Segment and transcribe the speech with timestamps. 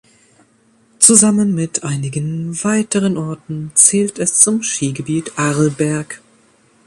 [0.97, 6.19] Zusammen mit einigen weiteren Orten zählt es zum Skigebiet Arlberg.